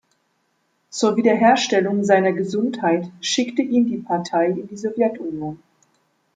Zur 0.89 1.15
Wiederherstellung 1.15 2.03
seiner 2.03 2.33
Gesundheit 2.33 3.11
schickte 3.21 3.61
ihn 3.61 3.85
die 3.85 3.97
Partei 3.97 4.47
in 4.47 4.67
die 4.67 4.75
Sowjetunion. 4.75 5.61